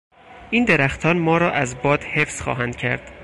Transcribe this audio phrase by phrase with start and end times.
[0.49, 3.11] این درختان ما را از باد حفظ خواهند کرد.